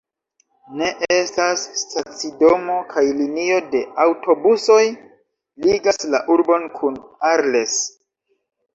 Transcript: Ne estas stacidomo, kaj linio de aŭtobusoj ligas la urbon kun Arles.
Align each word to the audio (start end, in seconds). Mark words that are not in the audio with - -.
Ne 0.77 0.87
estas 1.17 1.65
stacidomo, 1.81 2.79
kaj 2.95 3.05
linio 3.21 3.61
de 3.77 3.83
aŭtobusoj 4.07 4.81
ligas 5.69 6.05
la 6.17 6.25
urbon 6.41 6.69
kun 6.81 7.03
Arles. 7.35 7.83